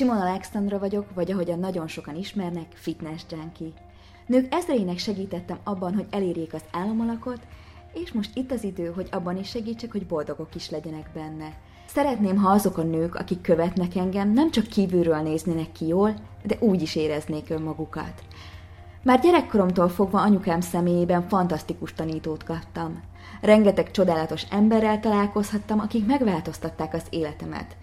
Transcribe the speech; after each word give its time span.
Simon 0.00 0.20
Alexandra 0.20 0.78
vagyok, 0.78 1.14
vagy 1.14 1.30
ahogyan 1.30 1.58
nagyon 1.58 1.88
sokan 1.88 2.16
ismernek, 2.16 2.66
fitness 2.74 3.22
junkie. 3.30 3.72
Nők 4.26 4.54
ezreinek 4.54 4.98
segítettem 4.98 5.58
abban, 5.64 5.94
hogy 5.94 6.06
elérjék 6.10 6.54
az 6.54 6.62
álomalakot, 6.72 7.38
és 7.92 8.12
most 8.12 8.30
itt 8.34 8.52
az 8.52 8.64
idő, 8.64 8.92
hogy 8.94 9.08
abban 9.10 9.36
is 9.38 9.48
segítsek, 9.48 9.92
hogy 9.92 10.06
boldogok 10.06 10.54
is 10.54 10.70
legyenek 10.70 11.10
benne. 11.14 11.52
Szeretném, 11.86 12.36
ha 12.36 12.50
azok 12.50 12.78
a 12.78 12.82
nők, 12.82 13.14
akik 13.14 13.40
követnek 13.40 13.96
engem, 13.96 14.32
nem 14.32 14.50
csak 14.50 14.66
kívülről 14.66 15.20
néznének 15.20 15.72
ki 15.72 15.86
jól, 15.86 16.14
de 16.42 16.56
úgy 16.60 16.82
is 16.82 16.94
éreznék 16.94 17.50
önmagukat. 17.50 18.22
Már 19.02 19.20
gyerekkoromtól 19.20 19.88
fogva 19.88 20.20
anyukám 20.20 20.60
személyében 20.60 21.28
fantasztikus 21.28 21.92
tanítót 21.92 22.44
kaptam. 22.44 23.02
Rengeteg 23.40 23.90
csodálatos 23.90 24.42
emberrel 24.50 25.00
találkozhattam, 25.00 25.80
akik 25.80 26.06
megváltoztatták 26.06 26.94
az 26.94 27.04
életemet. 27.10 27.76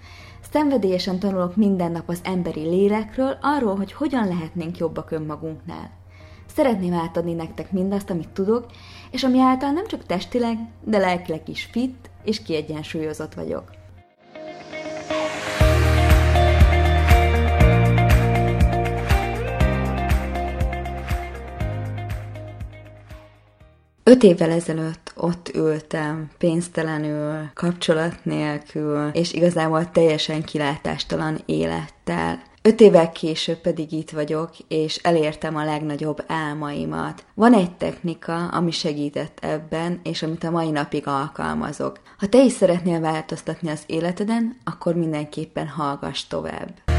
Szenvedélyesen 0.51 1.19
tanulok 1.19 1.55
minden 1.55 1.91
nap 1.91 2.09
az 2.09 2.19
emberi 2.23 2.61
lélekről, 2.61 3.37
arról, 3.41 3.75
hogy 3.75 3.93
hogyan 3.93 4.27
lehetnénk 4.27 4.77
jobbak 4.77 5.11
önmagunknál. 5.11 5.91
Szeretném 6.55 6.93
átadni 6.93 7.33
nektek 7.33 7.71
mindazt, 7.71 8.09
amit 8.09 8.29
tudok, 8.29 8.65
és 9.11 9.23
ami 9.23 9.39
által 9.39 9.71
nem 9.71 9.87
csak 9.87 10.05
testileg, 10.05 10.57
de 10.83 10.97
lelkileg 10.97 11.49
is 11.49 11.63
fit 11.63 12.09
és 12.23 12.41
kiegyensúlyozott 12.41 13.33
vagyok. 13.33 13.71
Öt 24.03 24.23
évvel 24.23 24.51
ezelőtt 24.51 25.06
ott 25.17 25.51
ültem, 25.55 26.29
pénztelenül, 26.37 27.49
kapcsolat 27.53 28.25
nélkül, 28.25 29.09
és 29.13 29.33
igazából 29.33 29.91
teljesen 29.91 30.43
kilátástalan 30.43 31.41
élettel. 31.45 32.39
Öt 32.61 32.81
évvel 32.81 33.11
később 33.11 33.57
pedig 33.57 33.91
itt 33.91 34.09
vagyok, 34.09 34.49
és 34.67 34.95
elértem 34.95 35.55
a 35.55 35.65
legnagyobb 35.65 36.23
álmaimat. 36.27 37.25
Van 37.33 37.53
egy 37.53 37.71
technika, 37.71 38.47
ami 38.47 38.71
segített 38.71 39.37
ebben, 39.41 39.99
és 40.03 40.23
amit 40.23 40.43
a 40.43 40.51
mai 40.51 40.69
napig 40.69 41.07
alkalmazok. 41.07 41.99
Ha 42.17 42.27
te 42.27 42.43
is 42.43 42.51
szeretnél 42.51 42.99
változtatni 42.99 43.69
az 43.69 43.83
életeden, 43.85 44.57
akkor 44.63 44.95
mindenképpen 44.95 45.67
hallgass 45.67 46.27
tovább. 46.27 46.96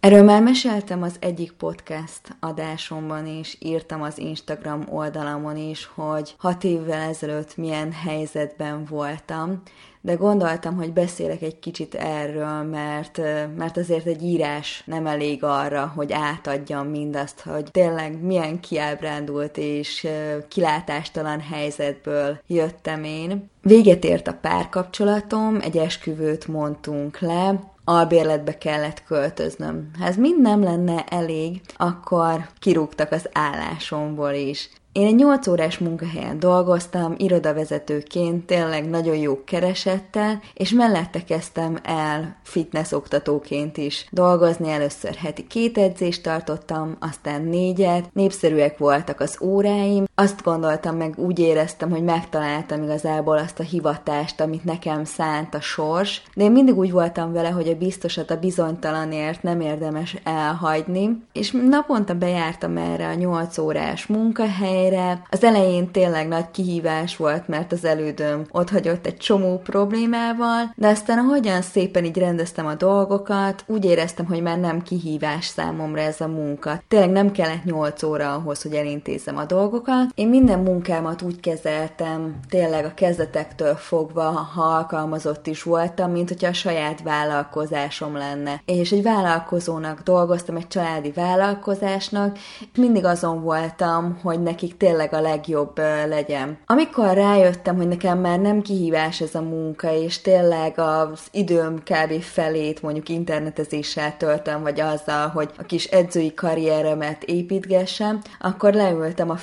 Erről 0.00 0.22
már 0.22 0.42
meséltem 0.42 1.02
az 1.02 1.16
egyik 1.18 1.52
podcast 1.52 2.20
adásomban 2.40 3.26
is, 3.26 3.56
írtam 3.58 4.02
az 4.02 4.18
Instagram 4.18 4.84
oldalamon 4.90 5.56
is, 5.56 5.90
hogy 5.94 6.34
hat 6.38 6.64
évvel 6.64 7.08
ezelőtt 7.08 7.56
milyen 7.56 7.92
helyzetben 7.92 8.84
voltam, 8.84 9.62
de 10.00 10.14
gondoltam, 10.14 10.76
hogy 10.76 10.92
beszélek 10.92 11.42
egy 11.42 11.58
kicsit 11.58 11.94
erről, 11.94 12.62
mert, 12.62 13.20
mert 13.56 13.76
azért 13.76 14.06
egy 14.06 14.22
írás 14.22 14.82
nem 14.86 15.06
elég 15.06 15.44
arra, 15.44 15.92
hogy 15.96 16.12
átadjam 16.12 16.86
mindazt, 16.86 17.40
hogy 17.40 17.70
tényleg 17.70 18.22
milyen 18.22 18.60
kiábrándult 18.60 19.56
és 19.56 20.06
kilátástalan 20.48 21.40
helyzetből 21.40 22.40
jöttem 22.46 23.04
én. 23.04 23.50
Véget 23.62 24.04
ért 24.04 24.28
a 24.28 24.38
párkapcsolatom, 24.40 25.58
egy 25.60 25.76
esküvőt 25.76 26.46
mondtunk 26.46 27.18
le, 27.18 27.70
albérletbe 27.90 28.58
kellett 28.58 29.04
költöznöm. 29.04 29.90
Ha 29.98 30.04
ez 30.04 30.16
mind 30.16 30.40
nem 30.40 30.62
lenne 30.62 31.04
elég, 31.04 31.60
akkor 31.76 32.46
kirúgtak 32.58 33.12
az 33.12 33.28
állásomból 33.32 34.32
is. 34.32 34.70
Én 34.92 35.06
egy 35.06 35.14
8 35.14 35.46
órás 35.46 35.78
munkahelyen 35.78 36.38
dolgoztam, 36.38 37.14
irodavezetőként, 37.16 38.46
tényleg 38.46 38.88
nagyon 38.88 39.16
jó 39.16 39.44
keresettel, 39.44 40.40
és 40.54 40.70
mellette 40.70 41.24
kezdtem 41.24 41.78
el 41.82 42.36
fitness 42.42 42.92
oktatóként 42.92 43.76
is 43.76 44.06
dolgozni. 44.10 44.70
Először 44.70 45.14
heti 45.14 45.46
két 45.46 45.78
edzést 45.78 46.22
tartottam, 46.22 46.96
aztán 47.00 47.42
négyet, 47.42 48.04
népszerűek 48.12 48.78
voltak 48.78 49.20
az 49.20 49.38
óráim. 49.40 50.04
Azt 50.20 50.42
gondoltam 50.42 50.96
meg, 50.96 51.14
úgy 51.16 51.38
éreztem, 51.38 51.90
hogy 51.90 52.02
megtaláltam 52.02 52.82
igazából 52.82 53.38
azt 53.38 53.58
a 53.58 53.62
hivatást, 53.62 54.40
amit 54.40 54.64
nekem 54.64 55.04
szánt 55.04 55.54
a 55.54 55.60
sors, 55.60 56.22
de 56.34 56.44
én 56.44 56.52
mindig 56.52 56.78
úgy 56.78 56.92
voltam 56.92 57.32
vele, 57.32 57.48
hogy 57.48 57.68
a 57.68 57.76
biztosat 57.76 58.30
a 58.30 58.38
bizonytalanért 58.38 59.42
nem 59.42 59.60
érdemes 59.60 60.16
elhagyni, 60.24 61.22
és 61.32 61.50
naponta 61.68 62.14
bejártam 62.14 62.76
erre 62.76 63.08
a 63.08 63.14
8 63.14 63.58
órás 63.58 64.06
munkahely, 64.06 64.80
helyre. 64.80 65.22
Az 65.30 65.44
elején 65.44 65.90
tényleg 65.90 66.28
nagy 66.28 66.50
kihívás 66.50 67.16
volt, 67.16 67.48
mert 67.48 67.72
az 67.72 67.84
elődöm 67.84 68.44
ott 68.50 68.70
hagyott 68.70 69.06
egy 69.06 69.16
csomó 69.16 69.58
problémával, 69.58 70.72
de 70.76 70.88
aztán 70.88 71.18
ahogyan 71.18 71.62
szépen 71.62 72.04
így 72.04 72.18
rendeztem 72.18 72.66
a 72.66 72.74
dolgokat, 72.74 73.64
úgy 73.66 73.84
éreztem, 73.84 74.26
hogy 74.26 74.42
már 74.42 74.58
nem 74.58 74.82
kihívás 74.82 75.46
számomra 75.46 76.00
ez 76.00 76.20
a 76.20 76.28
munka. 76.28 76.82
Tényleg 76.88 77.10
nem 77.10 77.32
kellett 77.32 77.64
8 77.64 78.02
óra 78.02 78.34
ahhoz, 78.34 78.62
hogy 78.62 78.72
elintézzem 78.72 79.36
a 79.36 79.44
dolgokat. 79.44 80.08
Én 80.14 80.28
minden 80.28 80.58
munkámat 80.58 81.22
úgy 81.22 81.40
kezeltem, 81.40 82.40
tényleg 82.48 82.84
a 82.84 82.94
kezdetektől 82.94 83.74
fogva, 83.74 84.30
ha 84.30 84.62
alkalmazott 84.62 85.46
is 85.46 85.62
voltam, 85.62 86.10
mint 86.10 86.28
hogyha 86.28 86.48
a 86.48 86.52
saját 86.52 87.02
vállalkozásom 87.02 88.16
lenne. 88.16 88.62
És 88.64 88.92
egy 88.92 89.02
vállalkozónak 89.02 90.00
dolgoztam, 90.00 90.56
egy 90.56 90.68
családi 90.68 91.10
vállalkozásnak, 91.10 92.38
mindig 92.76 93.04
azon 93.04 93.42
voltam, 93.42 94.18
hogy 94.22 94.42
neki 94.42 94.60
akik 94.60 94.76
tényleg 94.76 95.14
a 95.14 95.20
legjobb 95.20 95.78
legyen. 96.08 96.58
Amikor 96.66 97.14
rájöttem, 97.14 97.76
hogy 97.76 97.88
nekem 97.88 98.18
már 98.18 98.38
nem 98.38 98.62
kihívás 98.62 99.20
ez 99.20 99.34
a 99.34 99.40
munka, 99.40 99.92
és 99.92 100.20
tényleg 100.20 100.78
az 100.78 101.20
időm 101.30 101.78
kb. 101.78 102.22
felét 102.22 102.82
mondjuk 102.82 103.08
internetezéssel 103.08 104.16
töltöm, 104.16 104.62
vagy 104.62 104.80
azzal, 104.80 105.28
hogy 105.28 105.50
a 105.58 105.62
kis 105.62 105.84
edzői 105.84 106.34
karrieremet 106.34 107.22
építgessem, 107.22 108.20
akkor 108.40 108.72
leültem 108.72 109.30
a 109.30 109.36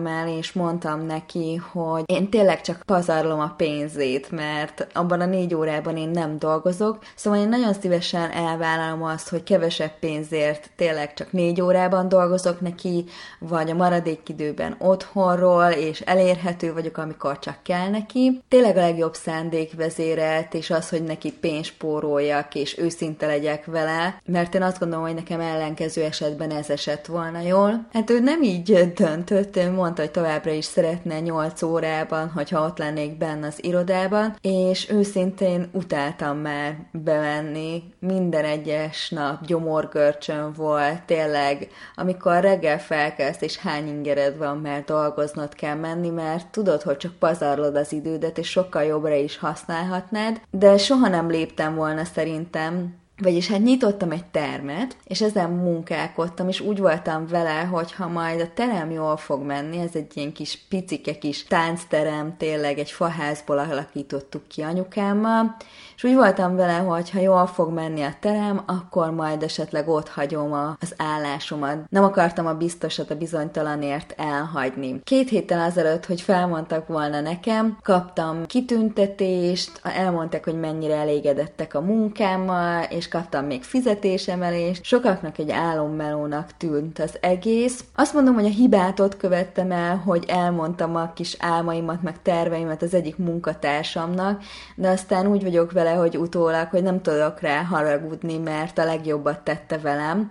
főnökömmel, 0.00 0.28
és 0.38 0.52
mondtam 0.52 1.06
neki, 1.06 1.60
hogy 1.72 2.02
én 2.06 2.30
tényleg 2.30 2.60
csak 2.60 2.82
pazarlom 2.86 3.40
a 3.40 3.54
pénzét, 3.56 4.30
mert 4.30 4.86
abban 4.92 5.20
a 5.20 5.26
négy 5.26 5.54
órában 5.54 5.96
én 5.96 6.08
nem 6.08 6.38
dolgozok, 6.38 6.98
szóval 7.14 7.40
én 7.40 7.48
nagyon 7.48 7.72
szívesen 7.72 8.30
elvállalom 8.30 9.02
azt, 9.02 9.28
hogy 9.28 9.42
kevesebb 9.42 9.92
pénzért 10.00 10.70
tényleg 10.76 11.14
csak 11.14 11.32
négy 11.32 11.60
órában 11.60 12.08
dolgozok 12.08 12.60
neki, 12.60 13.04
vagy 13.38 13.70
a 13.70 13.74
maradék 13.74 14.28
időben 14.28 14.76
otthonról, 14.78 15.70
és 15.70 16.00
elérhető 16.00 16.72
vagyok, 16.72 16.96
amikor 16.96 17.38
csak 17.38 17.56
kell 17.62 17.88
neki. 17.88 18.42
Tényleg 18.48 18.76
a 18.76 18.80
legjobb 18.80 19.14
szándék 19.14 19.74
vezérelt, 19.76 20.54
és 20.54 20.70
az, 20.70 20.88
hogy 20.88 21.02
neki 21.02 21.32
pénzt 21.32 21.68
spóroljak, 21.68 22.54
és 22.54 22.78
őszinte 22.78 23.26
legyek 23.26 23.64
vele, 23.64 24.20
mert 24.24 24.54
én 24.54 24.62
azt 24.62 24.78
gondolom, 24.78 25.04
hogy 25.04 25.14
nekem 25.14 25.40
ellenkező 25.40 26.02
esetben 26.02 26.50
ez 26.50 26.70
esett 26.70 27.06
volna 27.06 27.40
jól. 27.40 27.86
Hát 27.92 28.10
ő 28.10 28.20
nem 28.20 28.42
így 28.42 28.92
döntött, 28.92 29.56
ő 29.56 29.70
mondta, 29.70 29.89
hogy 29.98 30.10
továbbra 30.10 30.50
is 30.50 30.64
szeretne 30.64 31.20
8 31.20 31.62
órában, 31.62 32.30
hogyha 32.30 32.64
ott 32.64 32.78
lennék 32.78 33.18
benne 33.18 33.46
az 33.46 33.64
irodában, 33.64 34.36
és 34.40 34.90
őszintén 34.90 35.68
utáltam 35.72 36.38
már 36.38 36.76
bemenni. 36.92 37.82
Minden 37.98 38.44
egyes 38.44 39.10
nap 39.10 39.46
gyomorgörcsön 39.46 40.52
volt, 40.52 41.02
tényleg, 41.02 41.68
amikor 41.94 42.40
reggel 42.40 42.78
felkelsz, 42.78 43.40
és 43.40 43.58
hány 43.58 43.88
ingered 43.88 44.36
van, 44.36 44.56
mert 44.56 44.84
dolgoznod 44.84 45.54
kell 45.54 45.74
menni, 45.74 46.08
mert 46.08 46.46
tudod, 46.46 46.82
hogy 46.82 46.96
csak 46.96 47.12
pazarlod 47.12 47.76
az 47.76 47.92
idődet, 47.92 48.38
és 48.38 48.48
sokkal 48.50 48.82
jobbra 48.82 49.14
is 49.14 49.38
használhatnád, 49.38 50.40
de 50.50 50.78
soha 50.78 51.08
nem 51.08 51.30
léptem 51.30 51.74
volna 51.74 52.04
szerintem 52.04 52.99
vagyis 53.20 53.48
hát 53.48 53.62
nyitottam 53.62 54.10
egy 54.10 54.24
termet, 54.24 54.96
és 55.04 55.20
ezen 55.20 55.50
munkálkodtam, 55.50 56.48
és 56.48 56.60
úgy 56.60 56.78
voltam 56.78 57.26
vele, 57.26 57.60
hogy 57.60 57.92
ha 57.92 58.08
majd 58.08 58.40
a 58.40 58.52
terem 58.54 58.90
jól 58.90 59.16
fog 59.16 59.42
menni, 59.42 59.78
ez 59.78 59.90
egy 59.94 60.16
ilyen 60.16 60.32
kis 60.32 60.58
picike 60.68 61.18
kis 61.18 61.44
táncterem, 61.44 62.36
tényleg 62.36 62.78
egy 62.78 62.90
faházból 62.90 63.58
alakítottuk 63.58 64.48
ki 64.48 64.62
anyukámmal, 64.62 65.56
és 65.96 66.04
úgy 66.04 66.14
voltam 66.14 66.56
vele, 66.56 66.76
hogy 66.76 67.10
ha 67.10 67.20
jól 67.20 67.46
fog 67.46 67.72
menni 67.72 68.02
a 68.02 68.14
terem, 68.20 68.62
akkor 68.66 69.10
majd 69.10 69.42
esetleg 69.42 69.88
ott 69.88 70.08
hagyom 70.08 70.52
a, 70.52 70.76
az 70.80 70.94
állásomat. 70.96 71.78
Nem 71.90 72.04
akartam 72.04 72.46
a 72.46 72.54
biztosat 72.54 73.10
a 73.10 73.16
bizonytalanért 73.16 74.14
elhagyni. 74.16 75.00
Két 75.04 75.28
héttel 75.28 75.60
azelőtt, 75.60 76.06
hogy 76.06 76.20
felmondtak 76.20 76.86
volna 76.88 77.20
nekem, 77.20 77.78
kaptam 77.82 78.46
kitüntetést, 78.46 79.80
elmondták, 79.82 80.44
hogy 80.44 80.60
mennyire 80.60 80.94
elégedettek 80.94 81.74
a 81.74 81.80
munkámmal, 81.80 82.82
és 82.82 83.08
kaptam 83.10 83.44
még 83.44 83.62
fizetésemelést. 83.62 84.84
Sokaknak 84.84 85.38
egy 85.38 85.50
álommelónak 85.50 86.56
tűnt 86.56 86.98
az 86.98 87.16
egész. 87.20 87.84
Azt 87.94 88.14
mondom, 88.14 88.34
hogy 88.34 88.44
a 88.44 88.48
hibát 88.48 89.00
ott 89.00 89.16
követtem 89.16 89.70
el, 89.70 89.96
hogy 89.96 90.24
elmondtam 90.28 90.96
a 90.96 91.12
kis 91.12 91.36
álmaimat, 91.38 92.02
meg 92.02 92.22
terveimet 92.22 92.82
az 92.82 92.94
egyik 92.94 93.16
munkatársamnak, 93.16 94.42
de 94.74 94.88
aztán 94.88 95.26
úgy 95.26 95.42
vagyok 95.42 95.72
vele, 95.72 95.92
hogy 95.92 96.16
utólag, 96.16 96.68
hogy 96.68 96.82
nem 96.82 97.02
tudok 97.02 97.40
rá 97.40 97.62
haragudni, 97.62 98.38
mert 98.38 98.78
a 98.78 98.84
legjobbat 98.84 99.40
tette 99.40 99.78
velem. 99.78 100.30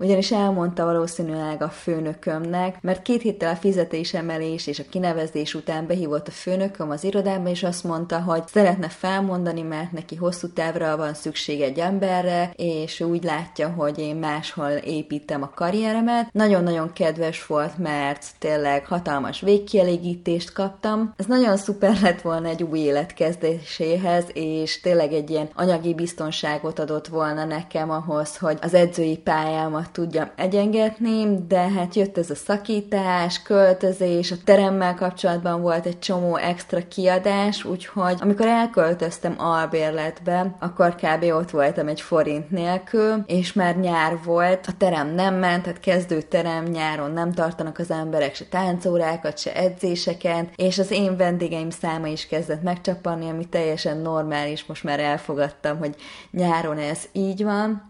Ugyanis 0.00 0.32
elmondta 0.32 0.84
valószínűleg 0.84 1.62
a 1.62 1.68
főnökömnek, 1.68 2.82
mert 2.82 3.02
két 3.02 3.22
héttel 3.22 3.52
a 3.52 3.56
fizetésemelés 3.56 4.66
és 4.66 4.78
a 4.78 4.84
kinevezés 4.90 5.54
után 5.54 5.86
behívott 5.86 6.28
a 6.28 6.30
főnököm 6.30 6.90
az 6.90 7.04
irodába, 7.04 7.48
és 7.48 7.62
azt 7.62 7.84
mondta, 7.84 8.20
hogy 8.20 8.42
szeretne 8.46 8.88
felmondani, 8.88 9.62
mert 9.62 9.92
neki 9.92 10.16
hosszú 10.16 10.48
távra 10.48 10.96
van 10.96 11.14
szükség 11.14 11.60
egy 11.60 11.78
emberre, 11.78 12.52
és 12.56 13.00
úgy 13.00 13.24
látja, 13.24 13.68
hogy 13.68 13.98
én 13.98 14.16
máshol 14.16 14.70
építem 14.70 15.42
a 15.42 15.50
karrieremet. 15.54 16.32
Nagyon-nagyon 16.32 16.92
kedves 16.92 17.46
volt, 17.46 17.78
mert 17.78 18.26
tényleg 18.38 18.86
hatalmas 18.86 19.40
végkielégítést 19.40 20.52
kaptam. 20.52 21.14
Ez 21.16 21.26
nagyon 21.26 21.56
szuper 21.56 22.00
lett 22.02 22.20
volna 22.20 22.48
egy 22.48 22.62
új 22.62 22.78
élet 22.78 23.14
kezdéséhez, 23.14 24.24
és 24.32 24.80
tényleg 24.80 25.12
egy 25.12 25.30
ilyen 25.30 25.48
anyagi 25.54 25.94
biztonságot 25.94 26.78
adott 26.78 27.06
volna 27.06 27.44
nekem 27.44 27.90
ahhoz, 27.90 28.36
hogy 28.36 28.58
az 28.62 28.74
edzői 28.74 29.16
pályámat 29.16 29.89
tudjam 29.92 30.30
egyengetni, 30.36 31.46
de 31.48 31.58
hát 31.58 31.94
jött 31.94 32.18
ez 32.18 32.30
a 32.30 32.34
szakítás, 32.34 33.42
költözés, 33.42 34.30
a 34.30 34.36
teremmel 34.44 34.94
kapcsolatban 34.94 35.60
volt 35.60 35.86
egy 35.86 35.98
csomó 35.98 36.36
extra 36.36 36.88
kiadás, 36.88 37.64
úgyhogy 37.64 38.16
amikor 38.20 38.46
elköltöztem 38.46 39.34
albérletbe, 39.38 40.56
akkor 40.58 40.94
kb. 40.94 41.24
ott 41.24 41.50
voltam 41.50 41.88
egy 41.88 42.00
forint 42.00 42.50
nélkül, 42.50 43.24
és 43.26 43.52
már 43.52 43.76
nyár 43.76 44.18
volt, 44.24 44.66
a 44.66 44.72
terem 44.78 45.14
nem 45.14 45.34
ment, 45.34 45.62
tehát 45.62 45.80
kezdő 45.80 46.22
terem, 46.22 46.64
nyáron 46.64 47.10
nem 47.10 47.32
tartanak 47.32 47.78
az 47.78 47.90
emberek 47.90 48.34
se 48.34 48.44
táncórákat, 48.44 49.38
se 49.38 49.54
edzéseken, 49.54 50.48
és 50.56 50.78
az 50.78 50.90
én 50.90 51.16
vendégeim 51.16 51.70
száma 51.70 52.06
is 52.06 52.26
kezdett 52.26 52.62
megcsappanni, 52.62 53.28
ami 53.28 53.44
teljesen 53.44 53.96
normális, 53.96 54.64
most 54.64 54.84
már 54.84 55.00
elfogadtam, 55.00 55.78
hogy 55.78 55.94
nyáron 56.30 56.78
ez 56.78 57.04
így 57.12 57.44
van. 57.44 57.86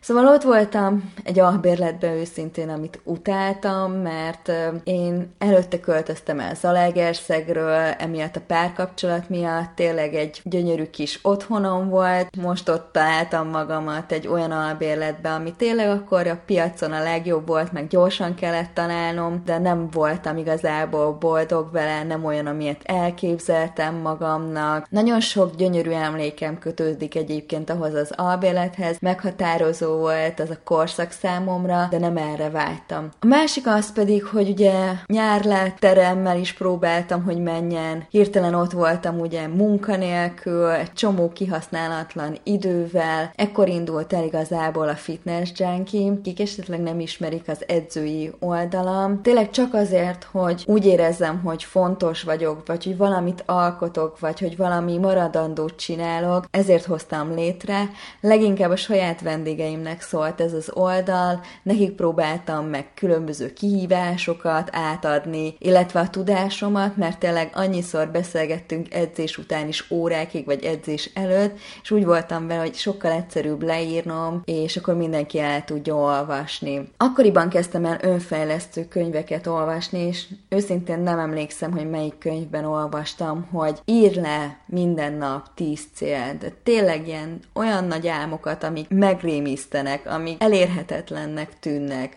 Szóval 0.00 0.26
ott 0.26 0.42
voltam 0.42 1.12
egy 1.24 1.38
albérletben 1.38 2.12
őszintén, 2.12 2.68
amit 2.68 3.00
utáltam, 3.04 3.92
mert 3.92 4.52
én 4.84 5.34
előtte 5.38 5.80
költöztem 5.80 6.40
el 6.40 6.54
Zalaegerszegről, 6.54 7.94
emiatt 7.98 8.36
a 8.36 8.40
párkapcsolat 8.46 9.28
miatt 9.28 9.74
tényleg 9.74 10.14
egy 10.14 10.40
gyönyörű 10.44 10.84
kis 10.84 11.18
otthonom 11.22 11.88
volt, 11.88 12.36
most 12.36 12.68
ott 12.68 12.92
találtam 12.92 13.48
magamat 13.48 14.12
egy 14.12 14.28
olyan 14.28 14.50
albérletbe, 14.50 15.30
ami 15.30 15.52
tényleg 15.56 15.90
akkor 15.90 16.26
a 16.26 16.40
piacon 16.46 16.92
a 16.92 17.02
legjobb 17.02 17.46
volt, 17.46 17.72
meg 17.72 17.86
gyorsan 17.86 18.34
kellett 18.34 18.74
találnom, 18.74 19.42
de 19.44 19.58
nem 19.58 19.88
voltam 19.90 20.36
igazából 20.36 21.12
boldog 21.12 21.72
vele, 21.72 22.02
nem 22.02 22.24
olyan, 22.24 22.46
amilyet 22.46 22.82
elképzeltem 22.84 23.94
magamnak. 23.94 24.86
Nagyon 24.90 25.20
sok 25.20 25.56
gyönyörű 25.56 25.90
emlékem 25.90 26.58
kötődik 26.58 27.14
egyébként 27.14 27.70
ahhoz 27.70 27.94
az 27.94 28.12
albérlethez, 28.16 28.96
meghatározó 29.00 29.87
volt 29.96 30.40
az 30.40 30.50
a 30.50 30.58
korszak 30.64 31.10
számomra, 31.10 31.86
de 31.90 31.98
nem 31.98 32.16
erre 32.16 32.50
vágytam. 32.50 33.08
A 33.20 33.26
másik 33.26 33.66
az 33.66 33.92
pedig, 33.92 34.24
hogy 34.24 34.48
ugye 34.48 34.72
nyár 35.06 35.44
lett, 35.44 35.76
teremmel 35.78 36.38
is 36.38 36.52
próbáltam, 36.52 37.24
hogy 37.24 37.38
menjen. 37.38 38.06
Hirtelen 38.10 38.54
ott 38.54 38.72
voltam 38.72 39.18
ugye 39.18 39.46
munkanélkül, 39.46 40.70
egy 40.70 40.92
csomó 40.92 41.28
kihasználatlan 41.28 42.36
idővel. 42.42 43.32
Ekkor 43.36 43.68
indult 43.68 44.12
el 44.12 44.24
igazából 44.24 44.88
a 44.88 44.94
fitness 44.94 45.50
junkie, 45.56 46.12
kik 46.22 46.40
esetleg 46.40 46.80
nem 46.80 47.00
ismerik 47.00 47.48
az 47.48 47.64
edzői 47.66 48.32
oldalam. 48.40 49.22
Tényleg 49.22 49.50
csak 49.50 49.74
azért, 49.74 50.28
hogy 50.30 50.62
úgy 50.66 50.86
érezzem, 50.86 51.40
hogy 51.44 51.64
fontos 51.64 52.22
vagyok, 52.22 52.66
vagy 52.66 52.84
hogy 52.84 52.96
valamit 52.96 53.42
alkotok, 53.46 54.18
vagy 54.18 54.40
hogy 54.40 54.56
valami 54.56 54.98
maradandót 54.98 55.76
csinálok, 55.76 56.44
ezért 56.50 56.84
hoztam 56.84 57.34
létre. 57.34 57.90
Leginkább 58.20 58.70
a 58.70 58.76
saját 58.76 59.20
vendégeim 59.20 59.77
vendégeimnek 59.78 60.00
szólt 60.00 60.40
ez 60.40 60.52
az 60.52 60.70
oldal, 60.74 61.40
nekik 61.62 61.92
próbáltam 61.92 62.66
meg 62.66 62.94
különböző 62.94 63.52
kihívásokat 63.52 64.70
átadni, 64.72 65.54
illetve 65.58 66.00
a 66.00 66.08
tudásomat, 66.08 66.96
mert 66.96 67.18
tényleg 67.18 67.50
annyiszor 67.54 68.08
beszélgettünk 68.08 68.94
edzés 68.94 69.38
után 69.38 69.68
is 69.68 69.90
órákig, 69.90 70.44
vagy 70.44 70.64
edzés 70.64 71.10
előtt, 71.14 71.58
és 71.82 71.90
úgy 71.90 72.04
voltam 72.04 72.46
vele, 72.46 72.60
hogy 72.60 72.74
sokkal 72.74 73.10
egyszerűbb 73.12 73.62
leírnom, 73.62 74.42
és 74.44 74.76
akkor 74.76 74.94
mindenki 74.94 75.38
el 75.38 75.64
tudja 75.64 75.94
olvasni. 75.94 76.88
Akkoriban 76.96 77.48
kezdtem 77.48 77.84
el 77.84 77.98
önfejlesztő 78.02 78.84
könyveket 78.88 79.46
olvasni, 79.46 79.98
és 79.98 80.26
őszintén 80.48 80.98
nem 80.98 81.18
emlékszem, 81.18 81.72
hogy 81.72 81.90
melyik 81.90 82.18
könyvben 82.18 82.64
olvastam, 82.64 83.48
hogy 83.52 83.78
ír 83.84 84.16
le 84.16 84.58
minden 84.66 85.12
nap 85.12 85.46
tíz 85.54 85.86
célt. 85.94 86.52
Tényleg 86.62 87.06
ilyen 87.06 87.40
olyan 87.54 87.84
nagy 87.84 88.06
álmokat, 88.08 88.64
amik 88.64 88.88
megrémisztenek 88.88 89.67
tetszenek, 89.68 90.06
amik 90.06 90.42
elérhetetlennek 90.42 91.58
tűnnek 91.58 92.16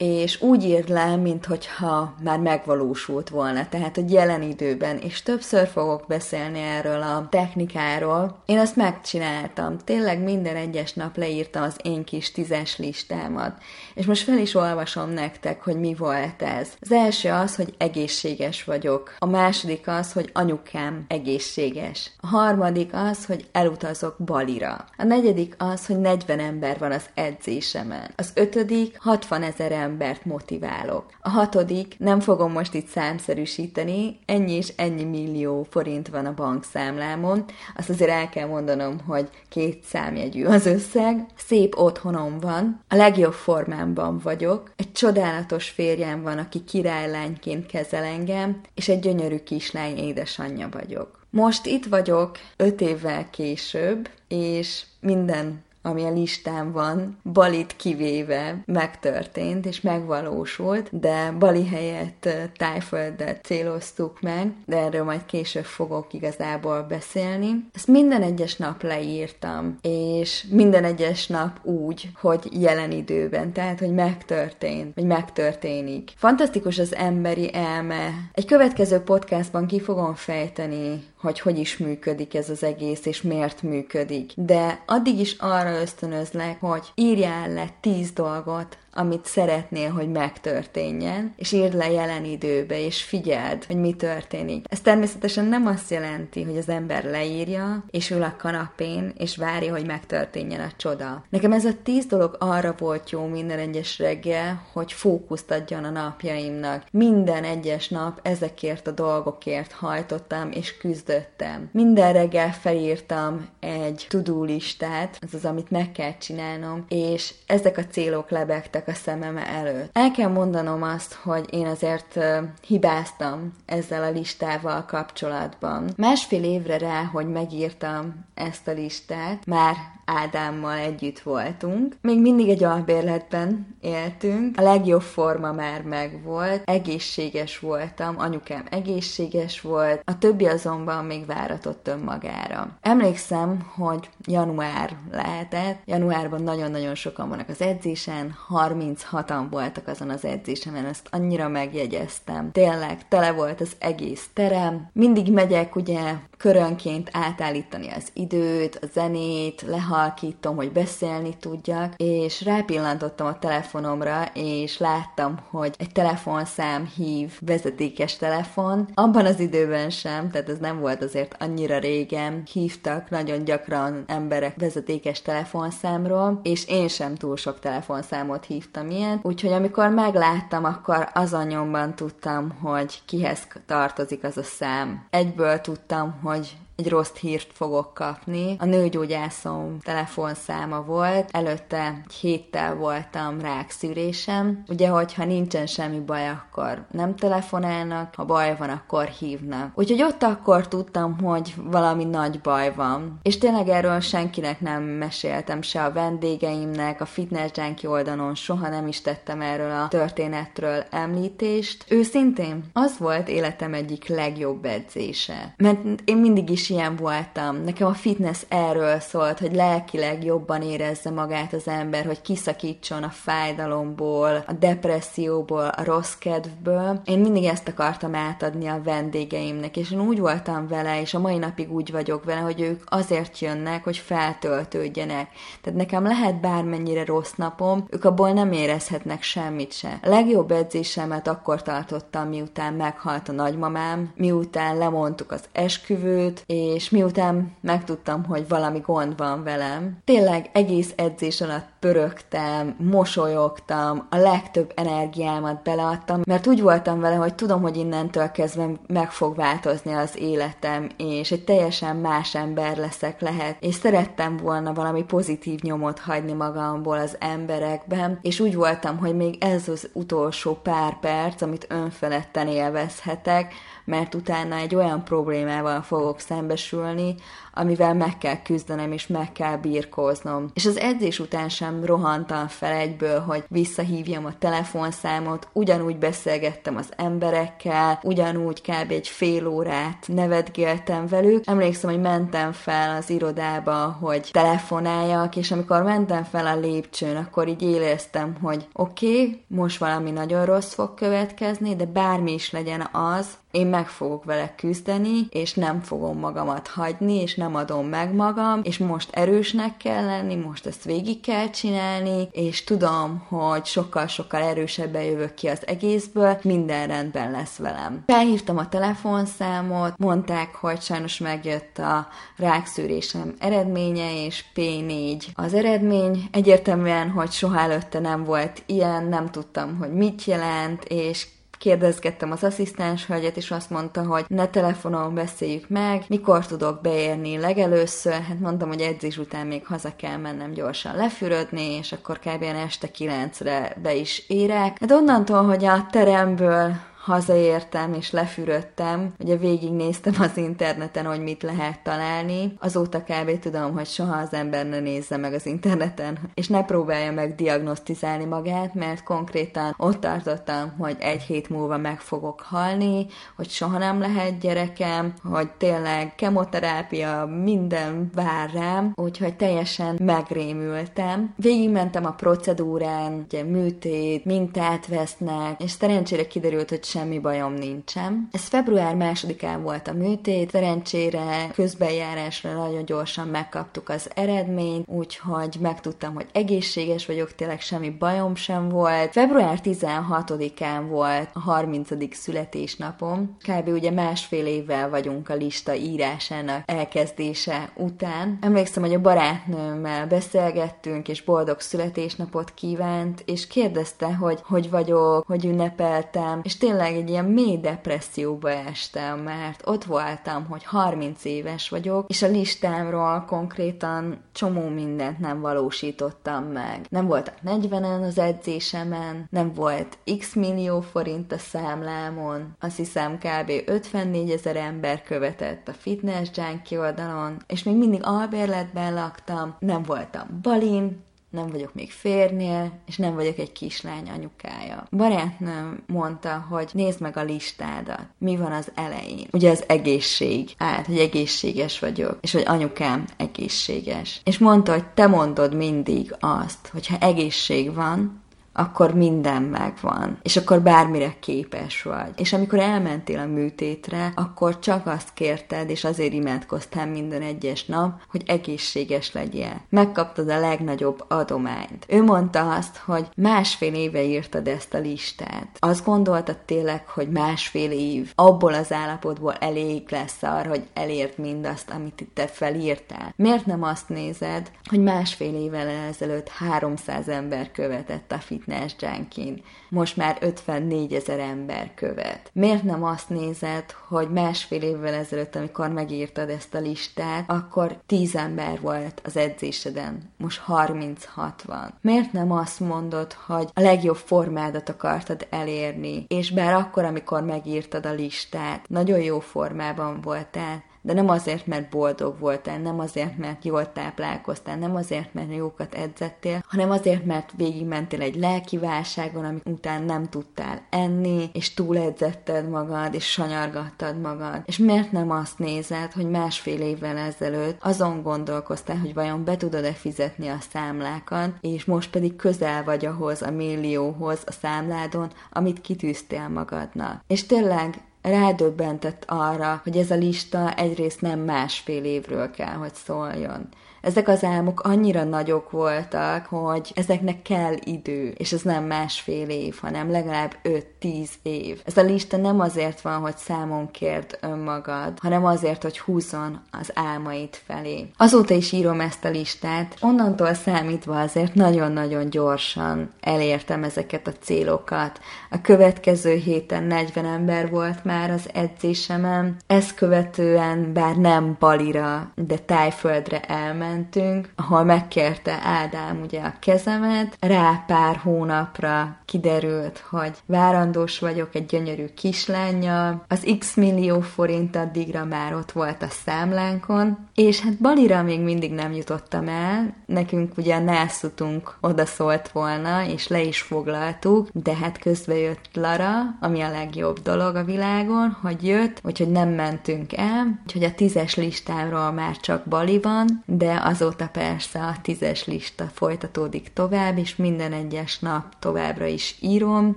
és 0.00 0.40
úgy 0.40 0.64
írd 0.64 0.88
le, 0.88 1.16
mintha 1.16 2.14
már 2.22 2.38
megvalósult 2.38 3.28
volna, 3.28 3.68
tehát 3.68 3.94
hogy 3.94 4.12
jelen 4.12 4.42
időben, 4.42 4.98
és 4.98 5.22
többször 5.22 5.66
fogok 5.66 6.04
beszélni 6.08 6.58
erről 6.58 7.02
a 7.02 7.26
technikáról. 7.30 8.42
Én 8.46 8.58
azt 8.58 8.76
megcsináltam, 8.76 9.78
tényleg 9.78 10.22
minden 10.22 10.56
egyes 10.56 10.92
nap 10.92 11.16
leírtam 11.16 11.62
az 11.62 11.76
én 11.82 12.04
kis 12.04 12.32
tízes 12.32 12.78
listámat, 12.78 13.62
és 13.94 14.06
most 14.06 14.22
fel 14.22 14.38
is 14.38 14.54
olvasom 14.54 15.10
nektek, 15.10 15.62
hogy 15.62 15.76
mi 15.76 15.94
volt 15.94 16.42
ez. 16.42 16.68
Az 16.80 16.92
első 16.92 17.30
az, 17.30 17.56
hogy 17.56 17.74
egészséges 17.78 18.64
vagyok. 18.64 19.14
A 19.18 19.26
második 19.26 19.88
az, 19.88 20.12
hogy 20.12 20.30
anyukám 20.32 21.04
egészséges. 21.08 22.10
A 22.20 22.26
harmadik 22.26 22.90
az, 22.92 23.26
hogy 23.26 23.48
elutazok 23.52 24.16
Balira. 24.24 24.84
A 24.96 25.04
negyedik 25.04 25.54
az, 25.58 25.86
hogy 25.86 25.98
40 25.98 26.38
ember 26.38 26.78
van 26.78 26.92
az 26.92 27.04
edzésemen. 27.14 28.10
Az 28.16 28.30
ötödik, 28.34 28.96
60 29.00 29.42
ezer 29.42 29.72
embert 29.90 30.24
motiválok. 30.24 31.04
A 31.20 31.28
hatodik, 31.28 31.94
nem 31.98 32.20
fogom 32.20 32.52
most 32.52 32.74
itt 32.74 32.86
számszerűsíteni, 32.86 34.18
ennyi 34.26 34.52
és 34.52 34.72
ennyi 34.76 35.04
millió 35.04 35.66
forint 35.70 36.08
van 36.08 36.26
a 36.26 36.34
bankszámlámon. 36.34 37.44
Azt 37.76 37.90
azért 37.90 38.10
el 38.10 38.28
kell 38.28 38.46
mondanom, 38.46 39.00
hogy 39.06 39.28
két 39.48 39.84
számjegyű 39.84 40.44
az 40.44 40.66
összeg. 40.66 41.26
Szép 41.36 41.74
otthonom 41.76 42.38
van, 42.38 42.84
a 42.88 42.96
legjobb 42.96 43.32
formámban 43.32 44.18
vagyok, 44.18 44.72
egy 44.76 44.92
csodálatos 44.92 45.68
férjem 45.68 46.22
van, 46.22 46.38
aki 46.38 46.64
királylányként 46.64 47.66
kezel 47.66 48.04
engem, 48.04 48.60
és 48.74 48.88
egy 48.88 49.00
gyönyörű 49.00 49.38
kislány 49.38 49.96
édesanyja 49.96 50.68
vagyok. 50.72 51.18
Most 51.30 51.66
itt 51.66 51.86
vagyok 51.86 52.38
öt 52.56 52.80
évvel 52.80 53.30
később, 53.30 54.08
és 54.28 54.82
minden 55.00 55.62
ami 55.82 56.04
a 56.04 56.12
listán 56.12 56.72
van, 56.72 57.18
Balit 57.32 57.76
kivéve 57.76 58.62
megtörtént 58.66 59.66
és 59.66 59.80
megvalósult, 59.80 61.00
de 61.00 61.34
Bali 61.38 61.66
helyett 61.66 62.28
Tájföldet 62.56 63.44
céloztuk 63.44 64.20
meg, 64.20 64.52
de 64.66 64.76
erről 64.76 65.04
majd 65.04 65.24
később 65.26 65.64
fogok 65.64 66.12
igazából 66.12 66.82
beszélni. 66.82 67.66
Ezt 67.74 67.86
minden 67.86 68.22
egyes 68.22 68.56
nap 68.56 68.82
leírtam, 68.82 69.78
és 69.82 70.46
minden 70.50 70.84
egyes 70.84 71.26
nap 71.26 71.58
úgy, 71.62 72.08
hogy 72.20 72.48
jelen 72.62 72.90
időben, 72.90 73.52
tehát, 73.52 73.78
hogy 73.78 73.94
megtörtént, 73.94 74.94
vagy 74.94 75.04
megtörténik. 75.04 76.12
Fantasztikus 76.16 76.78
az 76.78 76.94
emberi 76.94 77.54
elme. 77.54 78.08
Egy 78.32 78.46
következő 78.46 78.98
podcastban 78.98 79.66
ki 79.66 79.80
fogom 79.80 80.14
fejteni, 80.14 81.02
hogy 81.20 81.40
hogy 81.40 81.58
is 81.58 81.76
működik 81.76 82.34
ez 82.34 82.50
az 82.50 82.62
egész, 82.62 83.06
és 83.06 83.22
miért 83.22 83.62
működik. 83.62 84.32
De 84.36 84.82
addig 84.86 85.18
is 85.18 85.36
arra 85.70 85.80
ösztönözlek, 85.80 86.60
hogy 86.60 86.92
írjál 86.94 87.52
le 87.52 87.68
tíz 87.80 88.12
dolgot, 88.12 88.78
amit 88.92 89.26
szeretnél, 89.26 89.90
hogy 89.90 90.10
megtörténjen, 90.10 91.34
és 91.36 91.52
írd 91.52 91.74
le 91.74 91.90
jelen 91.90 92.24
időbe, 92.24 92.84
és 92.84 93.02
figyeld, 93.02 93.64
hogy 93.64 93.76
mi 93.76 93.94
történik. 93.94 94.64
Ez 94.68 94.80
természetesen 94.80 95.44
nem 95.44 95.66
azt 95.66 95.90
jelenti, 95.90 96.42
hogy 96.42 96.56
az 96.56 96.68
ember 96.68 97.04
leírja, 97.04 97.84
és 97.90 98.10
ül 98.10 98.22
a 98.22 98.34
kanapén, 98.38 99.12
és 99.18 99.36
várja, 99.36 99.72
hogy 99.72 99.86
megtörténjen 99.86 100.60
a 100.60 100.72
csoda. 100.76 101.24
Nekem 101.28 101.52
ez 101.52 101.64
a 101.64 101.74
tíz 101.82 102.06
dolog 102.06 102.36
arra 102.38 102.74
volt 102.78 103.10
jó 103.10 103.26
minden 103.26 103.58
egyes 103.58 103.98
reggel, 103.98 104.66
hogy 104.72 104.92
fókuszt 104.92 105.50
adjon 105.50 105.84
a 105.84 105.90
napjaimnak. 105.90 106.84
Minden 106.90 107.44
egyes 107.44 107.88
nap 107.88 108.20
ezekért 108.22 108.86
a 108.86 108.90
dolgokért 108.90 109.72
hajtottam, 109.72 110.50
és 110.52 110.76
küzdöttem. 110.76 111.68
Minden 111.72 112.12
reggel 112.12 112.52
felírtam 112.52 113.48
egy 113.60 114.06
to-do 114.08 114.44
listát, 114.44 115.18
ez 115.20 115.34
az, 115.34 115.44
amit 115.44 115.70
meg 115.70 115.92
kell 115.92 116.16
csinálnom, 116.18 116.84
és 116.88 117.34
ezek 117.46 117.78
a 117.78 117.84
célok 117.84 118.30
lebegtek 118.30 118.79
a 118.88 118.94
szemem 118.94 119.36
előtt. 119.36 119.90
El 119.92 120.10
kell 120.10 120.28
mondanom 120.28 120.82
azt, 120.82 121.14
hogy 121.14 121.46
én 121.50 121.66
azért 121.66 122.18
hibáztam 122.66 123.52
ezzel 123.66 124.02
a 124.02 124.10
listával 124.10 124.84
kapcsolatban. 124.84 125.90
Másfél 125.96 126.44
évre 126.44 126.78
rá, 126.78 127.04
hogy 127.04 127.28
megírtam 127.28 128.24
ezt 128.34 128.68
a 128.68 128.72
listát, 128.72 129.46
már 129.46 129.76
Ádámmal 130.12 130.76
együtt 130.76 131.18
voltunk. 131.18 131.96
Még 132.02 132.20
mindig 132.20 132.48
egy 132.48 132.64
albérletben 132.64 133.76
éltünk. 133.80 134.58
A 134.58 134.62
legjobb 134.62 135.02
forma 135.02 135.52
már 135.52 135.82
megvolt, 135.82 136.62
egészséges 136.64 137.58
voltam, 137.58 138.14
anyukám 138.18 138.64
egészséges 138.70 139.60
volt, 139.60 140.02
a 140.04 140.18
többi 140.18 140.46
azonban 140.46 141.04
még 141.04 141.26
váratott 141.26 141.88
önmagára. 141.88 142.78
Emlékszem, 142.80 143.70
hogy 143.74 144.08
január 144.26 144.96
lehetett, 145.10 145.82
januárban 145.84 146.42
nagyon-nagyon 146.42 146.94
sokan 146.94 147.28
vannak 147.28 147.48
az 147.48 147.60
edzésen, 147.60 148.34
36-an 148.48 149.46
voltak 149.50 149.88
azon 149.88 150.10
az 150.10 150.24
edzésemen, 150.24 150.84
ezt 150.84 151.08
annyira 151.10 151.48
megjegyeztem. 151.48 152.50
Tényleg 152.52 153.08
tele 153.08 153.32
volt 153.32 153.60
az 153.60 153.72
egész 153.78 154.28
terem, 154.32 154.90
mindig 154.92 155.32
megyek 155.32 155.76
ugye 155.76 156.00
körönként 156.36 157.10
átállítani 157.12 157.88
az 157.88 158.10
időt, 158.14 158.78
a 158.82 158.86
zenét, 158.92 159.62
lehalkítom, 160.00 160.56
hogy 160.56 160.72
beszélni 160.72 161.36
tudjak, 161.40 161.92
és 161.96 162.44
rápillantottam 162.44 163.26
a 163.26 163.38
telefonomra, 163.38 164.24
és 164.34 164.78
láttam, 164.78 165.38
hogy 165.50 165.74
egy 165.78 165.92
telefonszám 165.92 166.86
hív 166.96 167.32
vezetékes 167.40 168.16
telefon. 168.16 168.88
Abban 168.94 169.26
az 169.26 169.40
időben 169.40 169.90
sem, 169.90 170.30
tehát 170.30 170.48
ez 170.48 170.58
nem 170.58 170.80
volt 170.80 171.02
azért 171.02 171.36
annyira 171.38 171.78
régen, 171.78 172.42
hívtak 172.52 173.10
nagyon 173.10 173.44
gyakran 173.44 174.04
emberek 174.06 174.56
vezetékes 174.56 175.22
telefonszámról, 175.22 176.40
és 176.42 176.66
én 176.68 176.88
sem 176.88 177.14
túl 177.14 177.36
sok 177.36 177.60
telefonszámot 177.60 178.44
hívtam 178.44 178.90
ilyen, 178.90 179.20
úgyhogy 179.22 179.52
amikor 179.52 179.88
megláttam, 179.88 180.64
akkor 180.64 181.08
azon 181.14 181.94
tudtam, 181.94 182.50
hogy 182.62 183.02
kihez 183.06 183.46
tartozik 183.66 184.24
az 184.24 184.36
a 184.36 184.42
szám. 184.42 185.06
Egyből 185.10 185.60
tudtam, 185.60 186.20
hogy 186.22 186.56
egy 186.80 186.88
rossz 186.88 187.14
hírt 187.20 187.48
fogok 187.52 187.94
kapni. 187.94 188.56
A 188.58 188.64
nőgyógyászom 188.64 189.78
telefonszáma 189.82 190.82
volt, 190.82 191.28
előtte 191.30 192.02
egy 192.06 192.12
héttel 192.12 192.74
voltam 192.74 193.40
rákszűrésem. 193.40 194.62
Ugye, 194.68 194.88
hogyha 194.88 195.24
nincsen 195.24 195.66
semmi 195.66 195.98
baj, 195.98 196.28
akkor 196.28 196.86
nem 196.90 197.16
telefonálnak, 197.16 198.14
ha 198.14 198.24
baj 198.24 198.56
van, 198.58 198.68
akkor 198.68 199.04
hívnak. 199.04 199.78
Úgyhogy 199.78 200.02
ott 200.02 200.22
akkor 200.22 200.68
tudtam, 200.68 201.18
hogy 201.20 201.54
valami 201.56 202.04
nagy 202.04 202.40
baj 202.40 202.74
van. 202.74 203.18
És 203.22 203.38
tényleg 203.38 203.68
erről 203.68 204.00
senkinek 204.00 204.60
nem 204.60 204.82
meséltem, 204.82 205.62
se 205.62 205.84
a 205.84 205.92
vendégeimnek, 205.92 207.00
a 207.00 207.06
fitness 207.06 207.50
junkie 207.54 207.90
oldalon 207.90 208.34
soha 208.34 208.68
nem 208.68 208.86
is 208.86 209.00
tettem 209.00 209.40
erről 209.40 209.70
a 209.70 209.88
történetről 209.88 210.84
említést. 210.90 211.84
Őszintén, 211.88 212.64
az 212.72 212.98
volt 212.98 213.28
életem 213.28 213.74
egyik 213.74 214.08
legjobb 214.08 214.64
edzése. 214.64 215.54
Mert 215.56 215.78
én 216.04 216.16
mindig 216.16 216.50
is 216.50 216.69
ilyen 216.70 216.96
voltam. 216.96 217.64
Nekem 217.64 217.86
a 217.86 217.94
fitness 217.94 218.42
erről 218.48 219.00
szólt, 219.00 219.38
hogy 219.38 219.54
lelkileg 219.54 220.24
jobban 220.24 220.62
érezze 220.62 221.10
magát 221.10 221.52
az 221.52 221.68
ember, 221.68 222.04
hogy 222.04 222.20
kiszakítson 222.20 223.02
a 223.02 223.08
fájdalomból, 223.08 224.44
a 224.46 224.52
depresszióból, 224.52 225.66
a 225.66 225.84
rossz 225.84 226.14
kedvből. 226.14 227.00
Én 227.04 227.18
mindig 227.18 227.44
ezt 227.44 227.68
akartam 227.68 228.14
átadni 228.14 228.66
a 228.66 228.80
vendégeimnek, 228.84 229.76
és 229.76 229.90
én 229.90 230.00
úgy 230.00 230.18
voltam 230.18 230.68
vele, 230.68 231.00
és 231.00 231.14
a 231.14 231.18
mai 231.18 231.38
napig 231.38 231.72
úgy 231.72 231.90
vagyok 231.90 232.24
vele, 232.24 232.40
hogy 232.40 232.60
ők 232.60 232.82
azért 232.86 233.38
jönnek, 233.38 233.84
hogy 233.84 233.96
feltöltődjenek. 233.96 235.28
Tehát 235.60 235.78
nekem 235.78 236.02
lehet 236.02 236.40
bármennyire 236.40 237.04
rossz 237.04 237.32
napom, 237.36 237.86
ők 237.90 238.04
abból 238.04 238.32
nem 238.32 238.52
érezhetnek 238.52 239.22
semmit 239.22 239.72
se. 239.72 239.98
A 240.02 240.08
legjobb 240.08 240.50
edzésemet 240.50 241.28
akkor 241.28 241.62
tartottam, 241.62 242.28
miután 242.28 242.74
meghalt 242.74 243.28
a 243.28 243.32
nagymamám, 243.32 244.12
miután 244.14 244.76
lemondtuk 244.76 245.32
az 245.32 245.44
esküvőt, 245.52 246.44
és 246.50 246.90
miután 246.90 247.56
megtudtam, 247.60 248.24
hogy 248.24 248.48
valami 248.48 248.78
gond 248.78 249.16
van 249.16 249.42
velem, 249.42 249.98
tényleg 250.04 250.50
egész 250.52 250.92
edzés 250.96 251.40
alatt 251.40 251.68
pörögtem, 251.80 252.76
mosolyogtam, 252.78 254.06
a 254.10 254.16
legtöbb 254.16 254.72
energiámat 254.74 255.62
beleadtam, 255.62 256.20
mert 256.26 256.46
úgy 256.46 256.60
voltam 256.60 257.00
vele, 257.00 257.14
hogy 257.14 257.34
tudom, 257.34 257.62
hogy 257.62 257.76
innentől 257.76 258.30
kezdve 258.30 258.66
meg 258.86 259.10
fog 259.10 259.36
változni 259.36 259.92
az 259.92 260.18
életem, 260.18 260.88
és 260.96 261.30
egy 261.30 261.44
teljesen 261.44 261.96
más 261.96 262.34
ember 262.34 262.76
leszek 262.76 263.20
lehet, 263.20 263.56
és 263.60 263.74
szerettem 263.74 264.36
volna 264.36 264.72
valami 264.72 265.04
pozitív 265.04 265.60
nyomot 265.60 265.98
hagyni 265.98 266.32
magamból 266.32 266.98
az 266.98 267.16
emberekben, 267.18 268.18
és 268.22 268.40
úgy 268.40 268.54
voltam, 268.54 268.98
hogy 268.98 269.16
még 269.16 269.44
ez 269.44 269.68
az 269.68 269.88
utolsó 269.92 270.54
pár 270.62 270.98
perc, 271.00 271.42
amit 271.42 271.66
önfeledten 271.68 272.48
élvezhetek, 272.48 273.54
mert 273.84 274.14
utána 274.14 274.54
egy 274.54 274.74
olyan 274.74 275.04
problémával 275.04 275.82
fogok 275.82 276.20
szembesülni, 276.20 277.14
amivel 277.54 277.94
meg 277.94 278.18
kell 278.18 278.42
küzdenem, 278.42 278.92
és 278.92 279.06
meg 279.06 279.32
kell 279.32 279.56
birkóznom. 279.56 280.50
És 280.54 280.66
az 280.66 280.78
edzés 280.78 281.18
után 281.18 281.48
sem 281.48 281.84
rohantam 281.84 282.48
fel 282.48 282.72
egyből, 282.72 283.20
hogy 283.20 283.44
visszahívjam 283.48 284.24
a 284.24 284.38
telefonszámot, 284.38 285.48
ugyanúgy 285.52 285.96
beszélgettem 285.96 286.76
az 286.76 286.88
emberekkel, 286.96 288.00
ugyanúgy 288.02 288.60
kb. 288.60 288.90
egy 288.90 289.08
fél 289.08 289.46
órát 289.46 290.06
nevetgéltem 290.06 291.06
velük. 291.06 291.46
Emlékszem, 291.46 291.90
hogy 291.90 292.00
mentem 292.00 292.52
fel 292.52 292.96
az 292.96 293.10
irodába, 293.10 293.96
hogy 294.00 294.28
telefonáljak, 294.32 295.36
és 295.36 295.50
amikor 295.50 295.82
mentem 295.82 296.24
fel 296.24 296.46
a 296.46 296.56
lépcsőn, 296.56 297.16
akkor 297.16 297.48
így 297.48 297.62
éreztem, 297.62 298.36
hogy 298.42 298.66
oké, 298.72 299.06
okay, 299.06 299.44
most 299.46 299.78
valami 299.78 300.10
nagyon 300.10 300.44
rossz 300.44 300.74
fog 300.74 300.94
következni, 300.94 301.76
de 301.76 301.84
bármi 301.84 302.32
is 302.32 302.50
legyen 302.50 302.88
az, 302.92 303.38
én 303.50 303.66
meg 303.66 303.88
fogok 303.88 304.24
vele 304.24 304.54
küzdeni, 304.56 305.26
és 305.30 305.54
nem 305.54 305.80
fogom 305.80 306.18
magamat 306.18 306.68
hagyni, 306.68 307.20
és 307.20 307.34
nem 307.34 307.54
adom 307.54 307.86
meg 307.86 308.14
magam, 308.14 308.60
és 308.62 308.78
most 308.78 309.10
erősnek 309.12 309.76
kell 309.76 310.04
lenni, 310.04 310.34
most 310.34 310.66
ezt 310.66 310.84
végig 310.84 311.20
kell 311.20 311.50
csinálni, 311.50 312.28
és 312.32 312.64
tudom, 312.64 313.26
hogy 313.28 313.64
sokkal-sokkal 313.64 314.42
erősebben 314.42 315.02
jövök 315.02 315.34
ki 315.34 315.48
az 315.48 315.66
egészből, 315.66 316.38
minden 316.42 316.86
rendben 316.86 317.30
lesz 317.30 317.56
velem. 317.56 318.02
Felhívtam 318.06 318.58
a 318.58 318.68
telefonszámot, 318.68 319.98
mondták, 319.98 320.54
hogy 320.54 320.80
sajnos 320.80 321.18
megjött 321.18 321.78
a 321.78 322.08
rákszűrésem 322.36 323.34
eredménye, 323.38 324.24
és 324.24 324.44
P4 324.54 325.24
az 325.34 325.54
eredmény. 325.54 326.28
Egyértelműen, 326.32 327.10
hogy 327.10 327.30
soha 327.30 327.58
előtte 327.60 327.98
nem 327.98 328.24
volt 328.24 328.62
ilyen, 328.66 329.04
nem 329.04 329.30
tudtam, 329.30 329.76
hogy 329.78 329.92
mit 329.92 330.24
jelent, 330.24 330.84
és 330.84 331.26
kérdezgettem 331.60 332.30
az 332.30 332.44
asszisztens 332.44 333.06
hölgyet, 333.06 333.36
és 333.36 333.50
azt 333.50 333.70
mondta, 333.70 334.02
hogy 334.02 334.24
ne 334.28 334.46
telefonon 334.48 335.14
beszéljük 335.14 335.68
meg, 335.68 336.04
mikor 336.08 336.46
tudok 336.46 336.80
beérni 336.80 337.38
legelőször, 337.38 338.12
hát 338.12 338.38
mondtam, 338.40 338.68
hogy 338.68 338.80
edzés 338.80 339.18
után 339.18 339.46
még 339.46 339.66
haza 339.66 339.92
kell 339.96 340.16
mennem 340.16 340.52
gyorsan 340.52 340.96
lefürödni, 340.96 341.76
és 341.76 341.92
akkor 341.92 342.18
kb. 342.18 342.42
este 342.42 342.90
kilencre 342.90 343.76
be 343.82 343.94
is 343.94 344.24
érek. 344.28 344.76
Hát 344.80 344.90
onnantól, 344.90 345.42
hogy 345.42 345.64
a 345.64 345.86
teremből 345.90 346.74
hazaértem 347.02 347.94
és 347.94 348.10
lefürödtem, 348.10 349.12
ugye 349.18 349.36
végignéztem 349.36 350.14
az 350.18 350.36
interneten, 350.36 351.04
hogy 351.04 351.22
mit 351.22 351.42
lehet 351.42 351.82
találni. 351.82 352.56
Azóta 352.58 353.02
kb. 353.02 353.38
tudom, 353.38 353.72
hogy 353.72 353.86
soha 353.86 354.16
az 354.16 354.32
ember 354.32 354.66
ne 354.66 354.80
nézze 354.80 355.16
meg 355.16 355.32
az 355.32 355.46
interneten, 355.46 356.18
és 356.34 356.48
ne 356.48 356.64
próbálja 356.64 357.12
meg 357.12 357.34
diagnosztizálni 357.34 358.24
magát, 358.24 358.74
mert 358.74 359.02
konkrétan 359.02 359.74
ott 359.76 360.00
tartottam, 360.00 360.74
hogy 360.78 360.96
egy 360.98 361.22
hét 361.22 361.48
múlva 361.48 361.76
meg 361.76 362.00
fogok 362.00 362.40
halni, 362.40 363.06
hogy 363.36 363.48
soha 363.48 363.78
nem 363.78 364.00
lehet 364.00 364.38
gyerekem, 364.38 365.14
hogy 365.22 365.50
tényleg 365.50 366.14
kemoterápia, 366.14 367.26
minden 367.42 368.10
vár 368.14 368.50
rám, 368.52 368.92
úgyhogy 368.94 369.36
teljesen 369.36 369.98
megrémültem. 370.02 371.34
Végigmentem 371.36 372.04
a 372.04 372.10
procedúrán, 372.12 373.24
ugye 373.24 373.42
műtét, 373.42 374.24
mintát 374.24 374.86
vesznek, 374.86 375.62
és 375.62 375.70
szerencsére 375.70 376.26
kiderült, 376.26 376.68
hogy 376.68 376.82
semmi 376.90 377.18
bajom 377.18 377.52
nincsen. 377.52 378.28
Ez 378.32 378.44
február 378.44 378.94
másodikán 378.94 379.62
volt 379.62 379.88
a 379.88 379.92
műtét, 379.92 380.50
szerencsére 380.50 381.50
közbenjárásra 381.52 382.52
nagyon 382.52 382.84
gyorsan 382.84 383.28
megkaptuk 383.28 383.88
az 383.88 384.10
eredményt, 384.14 384.88
úgyhogy 384.88 385.56
megtudtam, 385.60 386.14
hogy 386.14 386.26
egészséges 386.32 387.06
vagyok, 387.06 387.34
tényleg 387.34 387.60
semmi 387.60 387.90
bajom 387.90 388.34
sem 388.34 388.68
volt. 388.68 389.12
Február 389.12 389.60
16-án 389.64 390.84
volt 390.88 391.28
a 391.32 391.40
30. 391.40 392.16
születésnapom, 392.16 393.36
kb. 393.48 393.68
ugye 393.68 393.90
másfél 393.90 394.46
évvel 394.46 394.90
vagyunk 394.90 395.28
a 395.28 395.34
lista 395.34 395.74
írásának 395.74 396.62
elkezdése 396.66 397.72
után. 397.76 398.38
Emlékszem, 398.40 398.82
hogy 398.82 398.94
a 398.94 399.00
barátnőmmel 399.00 400.06
beszélgettünk, 400.06 401.08
és 401.08 401.22
boldog 401.22 401.60
születésnapot 401.60 402.54
kívánt, 402.54 403.22
és 403.26 403.46
kérdezte, 403.46 404.14
hogy 404.14 404.38
hogy 404.44 404.70
vagyok, 404.70 405.26
hogy 405.26 405.44
ünnepeltem, 405.44 406.40
és 406.42 406.56
tényleg 406.56 406.79
tényleg 406.80 406.98
egy 407.02 407.08
ilyen 407.08 407.24
mély 407.24 407.58
depresszióba 407.58 408.50
estem, 408.50 409.18
mert 409.18 409.62
ott 409.66 409.84
voltam, 409.84 410.46
hogy 410.46 410.64
30 410.64 411.24
éves 411.24 411.68
vagyok, 411.68 412.08
és 412.08 412.22
a 412.22 412.28
listámról 412.28 413.24
konkrétan 413.26 414.22
csomó 414.32 414.68
mindent 414.68 415.18
nem 415.18 415.40
valósítottam 415.40 416.44
meg. 416.44 416.86
Nem 416.88 417.06
voltak 417.06 417.34
40-en 417.44 418.06
az 418.06 418.18
edzésemen, 418.18 419.26
nem 419.30 419.52
volt 419.52 419.98
x 420.18 420.34
millió 420.34 420.80
forint 420.80 421.32
a 421.32 421.38
számlámon, 421.38 422.56
azt 422.60 422.76
hiszem 422.76 423.18
kb. 423.18 423.50
54 423.66 424.30
ezer 424.30 424.56
ember 424.56 425.02
követett 425.02 425.68
a 425.68 425.72
fitness 425.72 426.28
junkie 426.34 426.78
oldalon, 426.78 427.36
és 427.46 427.62
még 427.62 427.76
mindig 427.76 428.00
albérletben 428.04 428.94
laktam, 428.94 429.56
nem 429.58 429.82
voltam 429.82 430.38
balin, 430.42 431.08
nem 431.30 431.48
vagyok 431.48 431.74
még 431.74 431.90
férnél, 431.90 432.72
és 432.86 432.96
nem 432.96 433.14
vagyok 433.14 433.38
egy 433.38 433.52
kislány 433.52 434.10
anyukája. 434.10 434.86
Barátnőm 434.90 435.82
mondta, 435.86 436.46
hogy 436.48 436.70
nézd 436.72 437.00
meg 437.00 437.16
a 437.16 437.22
listádat, 437.22 438.06
mi 438.18 438.36
van 438.36 438.52
az 438.52 438.70
elején. 438.74 439.26
Ugye 439.32 439.50
az 439.50 439.64
egészség, 439.66 440.50
hát, 440.58 440.86
hogy 440.86 440.98
egészséges 440.98 441.78
vagyok, 441.78 442.18
és 442.20 442.32
hogy 442.32 442.44
anyukám 442.46 443.04
egészséges. 443.16 444.20
És 444.24 444.38
mondta, 444.38 444.72
hogy 444.72 444.84
te 444.86 445.06
mondod 445.06 445.54
mindig 445.54 446.14
azt, 446.20 446.68
hogyha 446.72 446.96
egészség 447.00 447.74
van, 447.74 448.22
akkor 448.60 448.94
minden 448.94 449.42
megvan, 449.42 450.18
és 450.22 450.36
akkor 450.36 450.60
bármire 450.60 451.14
képes 451.20 451.82
vagy. 451.82 452.12
És 452.16 452.32
amikor 452.32 452.58
elmentél 452.58 453.18
a 453.18 453.26
műtétre, 453.26 454.12
akkor 454.14 454.58
csak 454.58 454.86
azt 454.86 455.14
kérted, 455.14 455.70
és 455.70 455.84
azért 455.84 456.12
imádkoztál 456.12 456.86
minden 456.86 457.22
egyes 457.22 457.64
nap, 457.64 458.00
hogy 458.10 458.22
egészséges 458.26 459.12
legyél. 459.12 459.60
Megkaptad 459.68 460.28
a 460.28 460.40
legnagyobb 460.40 461.04
adományt. 461.08 461.84
Ő 461.88 462.02
mondta 462.02 462.54
azt, 462.54 462.76
hogy 462.76 463.08
másfél 463.16 463.74
éve 463.74 464.02
írtad 464.02 464.48
ezt 464.48 464.74
a 464.74 464.78
listát. 464.78 465.48
Azt 465.58 465.84
gondoltad 465.84 466.38
tényleg, 466.38 466.86
hogy 466.86 467.08
másfél 467.08 467.70
év 467.70 468.12
abból 468.14 468.54
az 468.54 468.72
állapotból 468.72 469.32
elég 469.32 469.90
lesz 469.90 470.22
arra, 470.22 470.48
hogy 470.48 470.62
elért 470.74 471.18
mindazt, 471.18 471.70
amit 471.70 472.00
itt 472.00 472.14
te 472.14 472.26
felírtál. 472.26 473.14
Miért 473.16 473.46
nem 473.46 473.62
azt 473.62 473.88
nézed, 473.88 474.50
hogy 474.68 474.82
másfél 474.82 475.34
évvel 475.34 475.68
ezelőtt 475.68 476.28
300 476.28 477.08
ember 477.08 477.50
követett 477.50 478.12
a 478.12 478.18
fitness 478.18 478.48
fitness 478.50 478.72
junkin 478.78 479.42
most 479.68 479.96
már 479.96 480.16
54 480.20 480.92
ezer 480.92 481.18
ember 481.18 481.74
követ. 481.74 482.30
Miért 482.32 482.62
nem 482.62 482.84
azt 482.84 483.08
nézed, 483.08 483.64
hogy 483.88 484.10
másfél 484.10 484.62
évvel 484.62 484.94
ezelőtt, 484.94 485.36
amikor 485.36 485.68
megírtad 485.68 486.28
ezt 486.28 486.54
a 486.54 486.60
listát, 486.60 487.30
akkor 487.30 487.76
10 487.86 488.16
ember 488.16 488.60
volt 488.60 489.00
az 489.04 489.16
edzéseden, 489.16 490.12
most 490.16 490.38
36 490.38 491.42
van. 491.42 491.74
Miért 491.80 492.12
nem 492.12 492.32
azt 492.32 492.60
mondod, 492.60 493.12
hogy 493.12 493.48
a 493.54 493.60
legjobb 493.60 493.96
formádat 493.96 494.68
akartad 494.68 495.26
elérni, 495.30 496.04
és 496.08 496.30
bár 496.30 496.52
akkor, 496.52 496.84
amikor 496.84 497.22
megírtad 497.22 497.86
a 497.86 497.92
listát, 497.92 498.68
nagyon 498.68 499.00
jó 499.00 499.20
formában 499.20 500.00
voltál, 500.00 500.62
de 500.82 500.92
nem 500.92 501.08
azért, 501.08 501.46
mert 501.46 501.70
boldog 501.70 502.18
voltál, 502.18 502.58
nem 502.58 502.78
azért, 502.78 503.18
mert 503.18 503.44
jól 503.44 503.72
táplálkoztál, 503.72 504.56
nem 504.56 504.76
azért, 504.76 505.14
mert 505.14 505.34
jókat 505.34 505.74
edzettél, 505.74 506.42
hanem 506.48 506.70
azért, 506.70 507.04
mert 507.04 507.32
végigmentél 507.36 508.00
egy 508.00 508.16
lelki 508.16 508.58
válságon, 508.58 509.24
ami 509.24 509.40
után 509.44 509.82
nem 509.82 510.08
tudtál 510.08 510.62
enni, 510.70 511.30
és 511.32 511.54
túledzetted 511.54 512.48
magad, 512.48 512.94
és 512.94 513.10
sanyargattad 513.10 514.00
magad. 514.00 514.42
És 514.44 514.58
miért 514.58 514.92
nem 514.92 515.10
azt 515.10 515.38
nézed, 515.38 515.92
hogy 515.92 516.10
másfél 516.10 516.60
évvel 516.60 516.96
ezelőtt 516.96 517.58
azon 517.60 518.02
gondolkoztál, 518.02 518.78
hogy 518.78 518.94
vajon 518.94 519.24
be 519.24 519.36
tudod-e 519.36 519.72
fizetni 519.72 520.28
a 520.28 520.38
számlákat, 520.52 521.30
és 521.40 521.64
most 521.64 521.90
pedig 521.90 522.16
közel 522.16 522.64
vagy 522.64 522.86
ahhoz 522.86 523.22
a 523.22 523.30
millióhoz 523.30 524.22
a 524.26 524.32
számládon, 524.32 525.10
amit 525.30 525.60
kitűztél 525.60 526.28
magadnak. 526.28 527.04
És 527.06 527.26
tényleg 527.26 527.80
rádöbbentett 528.02 529.04
arra, 529.06 529.60
hogy 529.64 529.76
ez 529.76 529.90
a 529.90 529.94
lista 529.94 530.54
egyrészt 530.54 531.00
nem 531.00 531.20
másfél 531.20 531.84
évről 531.84 532.30
kell, 532.30 532.54
hogy 532.54 532.74
szóljon. 532.74 533.48
Ezek 533.80 534.08
az 534.08 534.24
álmok 534.24 534.60
annyira 534.60 535.04
nagyok 535.04 535.50
voltak, 535.50 536.26
hogy 536.26 536.72
ezeknek 536.74 537.22
kell 537.22 537.54
idő, 537.64 538.08
és 538.08 538.32
ez 538.32 538.42
nem 538.42 538.64
másfél 538.64 539.28
év, 539.28 539.58
hanem 539.60 539.90
legalább 539.90 540.36
5-10 540.82 541.08
év. 541.22 541.60
Ez 541.64 541.76
a 541.76 541.82
lista 541.82 542.16
nem 542.16 542.40
azért 542.40 542.80
van, 542.80 543.00
hogy 543.00 543.16
számon 543.16 543.70
kért 543.70 544.18
önmagad, 544.20 544.98
hanem 545.02 545.24
azért, 545.24 545.62
hogy 545.62 545.78
húzzon 545.78 546.40
az 546.50 546.70
álmait 546.74 547.42
felé. 547.46 547.90
Azóta 547.96 548.34
is 548.34 548.52
írom 548.52 548.80
ezt 548.80 549.04
a 549.04 549.10
listát, 549.10 549.76
onnantól 549.80 550.34
számítva 550.34 551.00
azért 551.00 551.34
nagyon-nagyon 551.34 552.10
gyorsan 552.10 552.92
elértem 553.00 553.62
ezeket 553.62 554.06
a 554.06 554.12
célokat. 554.20 555.00
A 555.30 555.40
következő 555.40 556.14
héten 556.14 556.62
40 556.62 557.04
ember 557.04 557.50
volt 557.50 557.84
már 557.84 558.10
az 558.10 558.28
edzésemen, 558.32 559.36
ezt 559.46 559.74
követően, 559.74 560.72
bár 560.72 560.96
nem 560.96 561.36
Balira, 561.38 562.12
de 562.14 562.38
Tájföldre 562.38 563.20
elment, 563.20 563.69
mentünk, 563.70 564.32
ahol 564.36 564.64
megkérte 564.64 565.38
Ádám 565.42 566.00
ugye 566.02 566.20
a 566.20 566.34
kezemet, 566.38 567.16
rá 567.20 567.64
pár 567.66 567.96
hónapra 567.96 568.96
kiderült, 569.04 569.84
hogy 569.90 570.12
várandós 570.26 570.98
vagyok 570.98 571.34
egy 571.34 571.46
gyönyörű 571.46 571.84
kislányjal, 571.84 573.04
az 573.08 573.34
x 573.38 573.56
millió 573.56 574.00
forint 574.00 574.56
addigra 574.56 575.04
már 575.04 575.34
ott 575.34 575.52
volt 575.52 575.82
a 575.82 575.88
számlánkon, 576.04 577.08
és 577.14 577.40
hát 577.40 577.60
Balira 577.60 578.02
még 578.02 578.20
mindig 578.20 578.52
nem 578.52 578.72
jutottam 578.72 579.28
el, 579.28 579.74
nekünk 579.86 580.36
ugye 580.36 580.54
a 580.54 580.58
nászutunk 580.58 581.56
odaszólt 581.60 582.28
volna, 582.28 582.86
és 582.86 583.08
le 583.08 583.22
is 583.22 583.40
foglaltuk, 583.40 584.28
de 584.32 584.54
hát 584.54 584.78
közbe 584.78 585.16
jött 585.16 585.48
Lara, 585.52 586.16
ami 586.20 586.40
a 586.40 586.50
legjobb 586.50 586.98
dolog 587.02 587.34
a 587.36 587.44
világon, 587.44 588.16
hogy 588.22 588.46
jött, 588.46 588.80
úgyhogy 588.82 589.10
nem 589.10 589.28
mentünk 589.28 589.96
el, 589.96 590.40
úgyhogy 590.42 590.64
a 590.64 590.74
tízes 590.74 591.14
listámról 591.14 591.92
már 591.92 592.16
csak 592.16 592.44
Bali 592.44 592.80
van, 592.80 593.22
de 593.26 593.52
azóta 593.64 594.08
persze 594.12 594.60
a 594.60 594.76
tízes 594.82 595.26
lista 595.26 595.70
folytatódik 595.72 596.52
tovább, 596.52 596.98
és 596.98 597.16
minden 597.16 597.52
egyes 597.52 597.98
nap 597.98 598.24
továbbra 598.38 598.86
is 598.86 599.16
írom, 599.20 599.76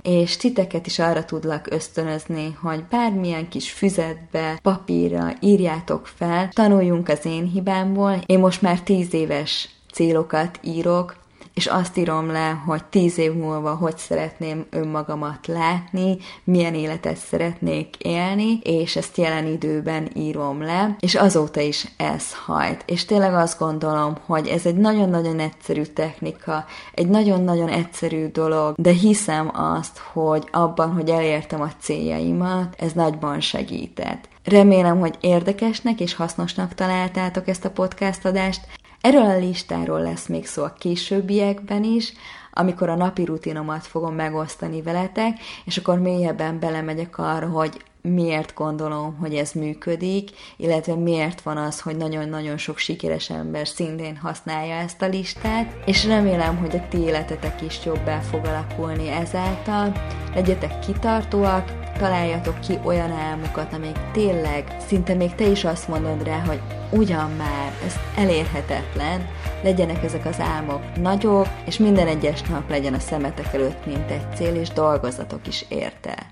és 0.02 0.38
titeket 0.38 0.88
is 0.88 1.00
arra 1.00 1.26
tudlak 1.26 1.68
ösztönözni, 1.72 2.58
hogy 2.62 2.84
bármilyen 2.90 3.50
kis 3.50 3.72
füzetbe, 3.72 4.60
papírra 4.62 5.34
írjátok 5.40 6.08
fel, 6.08 6.50
tanuljunk 6.50 7.10
az 7.10 7.26
én 7.26 7.50
hibámból. 7.50 8.22
Én 8.26 8.40
most 8.40 8.62
már 8.62 8.82
tíz 8.82 9.14
éves 9.14 9.70
célokat 9.94 10.60
írok, 10.62 11.16
és 11.54 11.66
azt 11.66 11.98
írom 11.98 12.32
le, 12.32 12.62
hogy 12.66 12.84
tíz 12.84 13.18
év 13.18 13.34
múlva 13.34 13.76
hogy 13.76 13.98
szeretném 13.98 14.66
önmagamat 14.70 15.48
látni, 15.48 16.18
milyen 16.44 16.74
életet 16.74 17.16
szeretnék 17.16 17.96
élni, 17.98 18.60
és 18.64 18.96
ezt 18.96 19.18
jelen 19.18 19.46
időben 19.46 20.10
írom 20.16 20.62
le, 20.62 20.96
és 21.00 21.16
azóta 21.16 21.60
is 21.60 21.88
ez 21.98 22.34
hajt. 22.46 22.84
És 22.86 23.06
tényleg 23.06 23.34
azt 23.34 23.60
gondolom, 23.60 24.18
hogy 24.26 24.48
ez 24.48 24.66
egy 24.66 24.76
nagyon-nagyon 24.76 25.40
egyszerű 25.40 25.82
technika, 25.82 26.66
egy 26.94 27.08
nagyon-nagyon 27.08 27.70
egyszerű 27.70 28.28
dolog, 28.28 28.76
de 28.78 28.92
hiszem 28.92 29.52
azt, 29.54 29.98
hogy 29.98 30.48
abban, 30.52 30.92
hogy 30.92 31.10
elértem 31.10 31.62
a 31.62 31.72
céljaimat, 31.80 32.76
ez 32.78 32.92
nagyban 32.92 33.40
segített. 33.40 34.32
Remélem, 34.44 35.00
hogy 35.00 35.16
érdekesnek 35.20 36.00
és 36.00 36.16
hasznosnak 36.16 36.74
találtátok 36.74 37.48
ezt 37.48 37.66
a 37.66 37.72
podcast 37.72 38.26
adást. 38.26 38.68
Erről 39.04 39.26
a 39.26 39.38
listáról 39.38 40.02
lesz 40.02 40.28
még 40.28 40.46
szó 40.46 40.64
a 40.64 40.74
későbbiekben 40.74 41.84
is, 41.84 42.14
amikor 42.52 42.90
a 42.90 42.96
napi 42.96 43.26
rutinomat 43.26 43.86
fogom 43.86 44.16
megosztani 44.16 44.82
veletek, 44.82 45.40
és 45.66 45.78
akkor 45.78 46.00
mélyebben 46.00 46.60
belemegyek 46.60 47.18
arra, 47.18 47.48
hogy 47.48 47.84
miért 48.10 48.54
gondolom, 48.54 49.18
hogy 49.20 49.36
ez 49.36 49.52
működik, 49.52 50.30
illetve 50.58 50.96
miért 50.96 51.42
van 51.42 51.58
az, 51.58 51.80
hogy 51.80 51.98
nagyon-nagyon 51.98 52.58
sok 52.58 52.78
sikeres 52.78 53.30
ember 53.30 53.68
szintén 53.68 54.18
használja 54.18 54.76
ezt 54.76 55.02
a 55.02 55.08
listát, 55.08 55.76
és 55.86 56.06
remélem, 56.06 56.58
hogy 56.58 56.76
a 56.76 56.88
ti 56.90 56.98
életetek 56.98 57.62
is 57.62 57.80
jobbá 57.86 58.20
fog 58.20 58.46
alakulni 58.46 59.10
ezáltal. 59.10 59.92
Legyetek 60.34 60.80
kitartóak, 60.80 61.72
találjatok 61.98 62.60
ki 62.60 62.80
olyan 62.84 63.12
álmokat, 63.12 63.74
amik 63.74 63.98
tényleg 64.12 64.76
szinte 64.88 65.14
még 65.14 65.36
te 65.36 65.48
is 65.48 65.64
azt 65.64 65.88
mondod 65.88 66.24
rá, 66.24 66.40
hogy 66.40 66.62
ugyan 66.92 67.32
már, 67.32 67.72
ez 67.86 67.96
elérhetetlen, 68.16 69.28
legyenek 69.64 70.04
ezek 70.04 70.26
az 70.26 70.40
álmok 70.40 70.82
nagyok, 71.02 71.48
és 71.66 71.78
minden 71.78 72.08
egyes 72.08 72.42
nap 72.42 72.70
legyen 72.70 72.94
a 72.94 73.00
szemetek 73.00 73.54
előtt, 73.54 73.86
mint 73.86 74.12
egy 74.12 74.36
cél, 74.36 74.56
és 74.56 74.70
dolgozatok 74.70 75.48
is 75.48 75.66
érte. 75.70 76.32